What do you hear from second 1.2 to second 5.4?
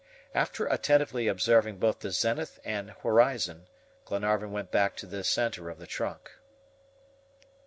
observing both the zenith and horizon, Glenarvan went back to the